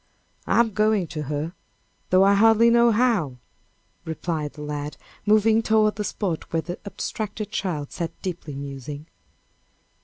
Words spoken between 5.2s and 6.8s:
moving toward the spot where the